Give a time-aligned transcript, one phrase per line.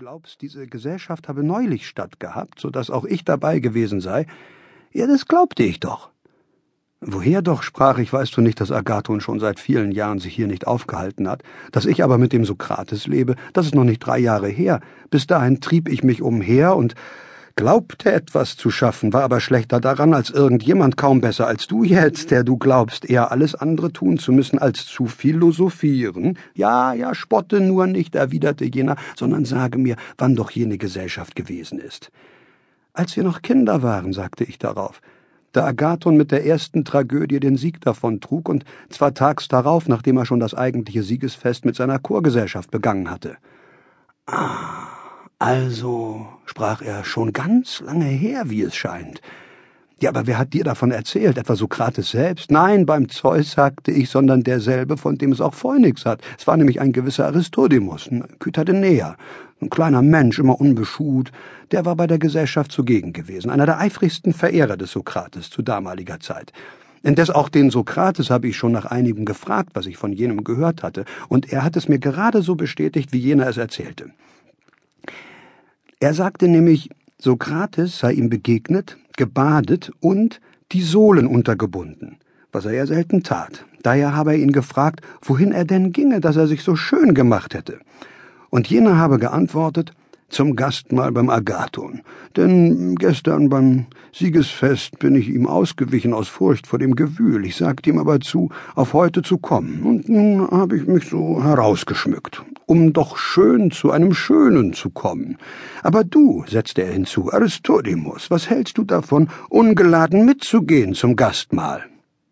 [0.00, 4.24] glaubst, diese Gesellschaft habe neulich stattgehabt, so dass auch ich dabei gewesen sei.
[4.92, 6.08] Ja, das glaubte ich doch.
[7.02, 10.46] Woher doch, sprach ich, weißt du nicht, dass Agathon schon seit vielen Jahren sich hier
[10.46, 14.18] nicht aufgehalten hat, dass ich aber mit dem Sokrates lebe, das ist noch nicht drei
[14.18, 14.80] Jahre her.
[15.10, 16.94] Bis dahin trieb ich mich umher und
[17.60, 22.30] glaubte etwas zu schaffen, war aber schlechter daran als irgendjemand, kaum besser als du jetzt,
[22.30, 26.38] der du glaubst, eher alles andere tun zu müssen, als zu philosophieren.
[26.54, 31.78] Ja, ja, spotte nur nicht, erwiderte jener, sondern sage mir, wann doch jene Gesellschaft gewesen
[31.78, 32.10] ist.
[32.94, 35.02] Als wir noch Kinder waren, sagte ich darauf,
[35.52, 40.16] da Agathon mit der ersten Tragödie den Sieg davon trug und zwar tags darauf, nachdem
[40.16, 43.36] er schon das eigentliche Siegesfest mit seiner Chorgesellschaft begangen hatte.
[44.24, 44.89] Ah,
[45.40, 49.22] also, sprach er, schon ganz lange her, wie es scheint.
[49.98, 51.38] Ja, aber wer hat dir davon erzählt?
[51.38, 52.50] Etwa Sokrates selbst?
[52.50, 56.20] Nein, beim Zeus sagte ich, sondern derselbe, von dem es auch Phoenix hat.
[56.38, 59.16] Es war nämlich ein gewisser Aristodemus, ein Kytadenäer,
[59.62, 61.32] ein kleiner Mensch, immer unbeschuht.
[61.70, 66.20] Der war bei der Gesellschaft zugegen gewesen, einer der eifrigsten Verehrer des Sokrates zu damaliger
[66.20, 66.52] Zeit.
[67.02, 70.82] Indes auch den Sokrates habe ich schon nach einigem gefragt, was ich von jenem gehört
[70.82, 74.10] hatte, und er hat es mir gerade so bestätigt, wie jener es erzählte.
[76.02, 80.40] Er sagte nämlich, Sokrates sei ihm begegnet, gebadet und
[80.72, 82.16] die Sohlen untergebunden,
[82.52, 83.66] was er ja selten tat.
[83.82, 87.52] Daher habe er ihn gefragt, wohin er denn ginge, dass er sich so schön gemacht
[87.52, 87.80] hätte.
[88.48, 89.92] Und jener habe geantwortet,
[90.30, 92.00] zum Gastmahl beim Agathon,
[92.36, 97.44] denn gestern beim Siegesfest bin ich ihm ausgewichen aus Furcht vor dem Gewühl.
[97.44, 101.42] Ich sagte ihm aber zu, auf heute zu kommen, und nun habe ich mich so
[101.42, 105.36] herausgeschmückt, um doch schön zu einem Schönen zu kommen.
[105.82, 111.84] Aber du, setzte er hinzu, Aristodemus, was hältst du davon, ungeladen mitzugehen zum Gastmahl?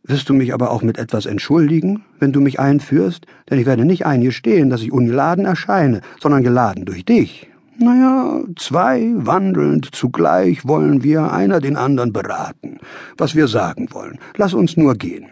[0.05, 3.27] Wirst du mich aber auch mit etwas entschuldigen, wenn du mich einführst?
[3.51, 7.48] Denn ich werde nicht eingestehen, dass ich ungeladen erscheine, sondern geladen durch dich.
[7.81, 12.81] Naja, zwei wandelnd zugleich wollen wir einer den anderen beraten,
[13.17, 14.19] was wir sagen wollen.
[14.37, 15.29] Lass uns nur gehen.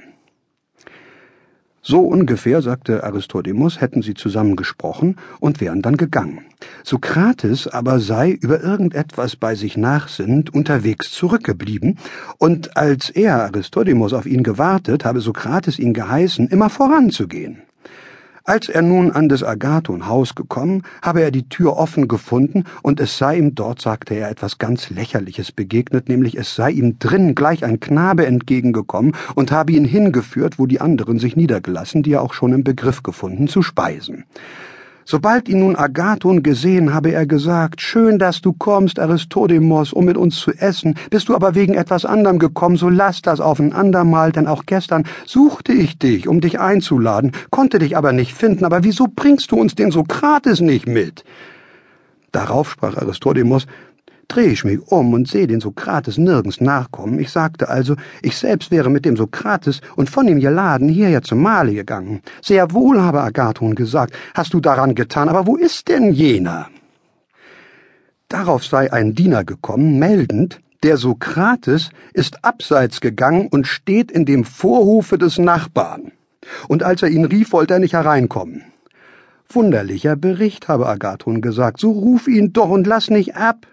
[1.82, 6.44] So ungefähr, sagte Aristodemus, hätten sie zusammen gesprochen und wären dann gegangen.
[6.84, 11.98] Sokrates aber sei über irgendetwas bei sich nachsinnend unterwegs zurückgeblieben,
[12.38, 17.65] und als er, Aristodemus, auf ihn gewartet, habe Sokrates ihn geheißen, immer voranzugehen.
[18.48, 23.00] Als er nun an des Agathon Haus gekommen, habe er die Tür offen gefunden, und
[23.00, 27.34] es sei ihm dort, sagte er, etwas ganz Lächerliches begegnet, nämlich es sei ihm drin
[27.34, 32.22] gleich ein Knabe entgegengekommen und habe ihn hingeführt, wo die anderen sich niedergelassen, die er
[32.22, 34.26] auch schon im Begriff gefunden, zu speisen.
[35.08, 40.16] Sobald ihn nun Agathon gesehen, habe er gesagt, schön, dass du kommst, Aristodemos, um mit
[40.16, 40.96] uns zu essen.
[41.10, 44.66] Bist du aber wegen etwas anderem gekommen, so lass das auf ein andermal, denn auch
[44.66, 48.64] gestern suchte ich dich, um dich einzuladen, konnte dich aber nicht finden.
[48.64, 51.22] Aber wieso bringst du uns den Sokrates nicht mit?
[52.32, 53.68] Darauf sprach Aristodemos,
[54.28, 57.18] dreh ich mich um und sehe den Sokrates nirgends nachkommen.
[57.18, 61.42] Ich sagte also, ich selbst wäre mit dem Sokrates und von ihm geladen hierher zum
[61.42, 62.22] Mahle gegangen.
[62.42, 66.68] Sehr wohl, habe Agathon gesagt, hast du daran getan, aber wo ist denn jener?
[68.28, 74.44] Darauf sei ein Diener gekommen, meldend, der Sokrates ist abseits gegangen und steht in dem
[74.44, 76.12] Vorhofe des Nachbarn.
[76.68, 78.62] Und als er ihn rief, wollte er nicht hereinkommen.
[79.48, 83.66] Wunderlicher Bericht, habe Agathon gesagt, so ruf ihn doch und lass nicht ab.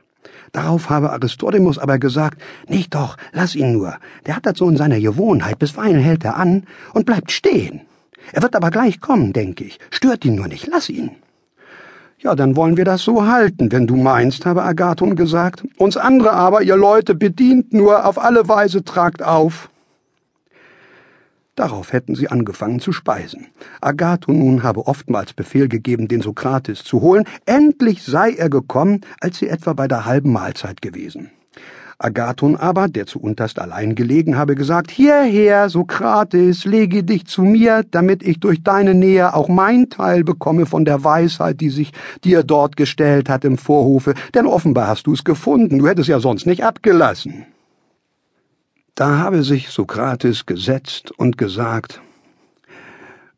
[0.51, 3.95] Darauf habe Aristodemus aber gesagt, nicht doch, lass ihn nur.
[4.25, 6.63] Der hat das so in seiner Gewohnheit, bisweilen hält er an
[6.93, 7.81] und bleibt stehen.
[8.31, 9.79] Er wird aber gleich kommen, denke ich.
[9.89, 11.11] Stört ihn nur nicht, lass ihn.
[12.19, 15.65] Ja, dann wollen wir das so halten, wenn du meinst, habe Agathon gesagt.
[15.77, 19.69] Uns andere aber, ihr Leute, bedient nur, auf alle Weise tragt auf.
[21.55, 23.47] Darauf hätten sie angefangen zu speisen.
[23.79, 27.25] Agathon nun habe oftmals Befehl gegeben, den Sokrates zu holen.
[27.45, 31.29] Endlich sei er gekommen, als sie etwa bei der halben Mahlzeit gewesen.
[31.99, 37.83] Agathon aber, der zu unterst allein gelegen, habe gesagt, Hierher, Sokrates, lege dich zu mir,
[37.89, 41.93] damit ich durch deine Nähe auch mein Teil bekomme von der Weisheit, die sich
[42.23, 46.19] dir dort gestellt hat im Vorhofe, denn offenbar hast du es gefunden, du hättest ja
[46.19, 47.45] sonst nicht abgelassen.
[48.95, 51.99] Da habe sich Sokrates gesetzt und gesagt,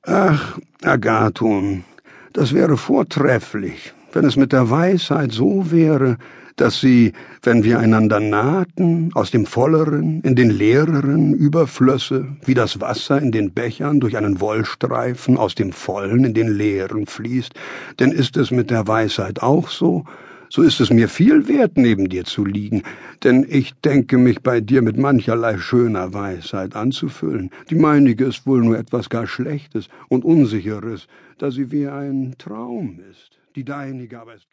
[0.04, 1.86] Ach, Agathon,
[2.34, 6.18] das wäre vortrefflich, wenn es mit der Weisheit so wäre,
[6.58, 12.82] dass sie, wenn wir einander nahten, aus dem Volleren in den Leereren überflösse, wie das
[12.82, 17.54] Wasser in den Bechern durch einen Wollstreifen aus dem Vollen in den Leeren fließt,
[18.00, 20.04] denn ist es mit der Weisheit auch so,
[20.56, 22.84] so ist es mir viel wert, neben dir zu liegen,
[23.26, 27.52] denn ich denke mich bei dir mit mancherlei schöner Weisheit anzufüllen.
[27.70, 31.08] Die meinige ist wohl nur etwas gar Schlechtes und Unsicheres,
[31.40, 33.38] da sie wie ein Traum ist.
[33.58, 34.50] Die deinige aber ist